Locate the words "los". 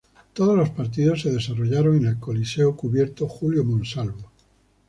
0.57-0.71